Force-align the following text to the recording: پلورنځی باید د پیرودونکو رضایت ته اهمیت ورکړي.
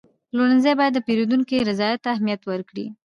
پلورنځی 0.29 0.73
باید 0.79 0.93
د 0.95 0.99
پیرودونکو 1.07 1.67
رضایت 1.69 1.99
ته 2.03 2.09
اهمیت 2.15 2.41
ورکړي. 2.45 2.85